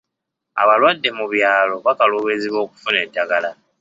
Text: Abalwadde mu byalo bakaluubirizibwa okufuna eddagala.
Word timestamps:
Abalwadde 0.61 1.09
mu 1.17 1.25
byalo 1.33 1.75
bakaluubirizibwa 1.85 2.59
okufuna 2.65 2.97
eddagala. 3.05 3.49